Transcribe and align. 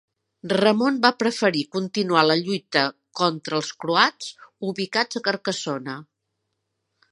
Ramon 0.59 0.95
va 1.01 1.11
preferir 1.23 1.61
continuar 1.75 2.23
la 2.29 2.37
lluita 2.39 2.83
contra 3.21 3.59
els 3.61 3.71
croats 3.85 4.33
ubicats 4.71 5.21
a 5.21 5.25
Carcassona. 5.31 5.99